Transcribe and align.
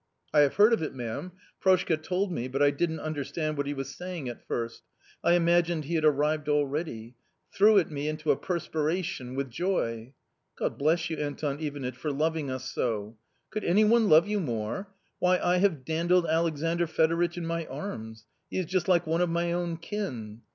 "I 0.33 0.39
have 0.39 0.55
heard 0.55 0.73
of 0.73 0.81
it, 0.81 0.95
ma'am; 0.95 1.31
Proshka 1.59 1.95
told 1.95 2.31
me, 2.31 2.47
but 2.47 2.59
I 2.63 2.71
didn't 2.71 3.01
understand 3.01 3.55
what 3.55 3.67
he 3.67 3.73
was 3.75 3.93
saying 3.93 4.27
at 4.29 4.47
first; 4.47 4.81
I 5.23 5.33
imagined 5.33 5.85
he 5.85 5.93
had 5.93 6.03
arrived 6.03 6.49
already; 6.49 7.13
threw 7.53 7.77
it 7.77 7.91
me 7.91 8.07
into 8.07 8.31
a 8.31 8.35
perspiration 8.35 9.35
with 9.35 9.51
joy!»" 9.51 10.13
God 10.57 10.79
bless 10.79 11.11
you, 11.11 11.17
Anton 11.17 11.59
Ivanitch, 11.59 11.95
for 11.97 12.11
loving 12.11 12.49
us 12.49 12.71
so."" 12.71 13.15
Could 13.51 13.63
any 13.63 13.83
one 13.83 14.09
love 14.09 14.27
you 14.27 14.39
more? 14.39 14.91
Why, 15.19 15.37
I 15.37 15.57
have 15.57 15.85
dandled 15.85 16.25
Alexandr 16.25 16.87
Fedoritch 16.87 17.37
in 17.37 17.45
my 17.45 17.67
arms; 17.67 18.25
he 18.49 18.57
is 18.57 18.65
just 18.65 18.87
like 18.87 19.05
one 19.05 19.21
of 19.21 19.29
my 19.29 19.51
own 19.53 19.77
kin." 19.77 20.41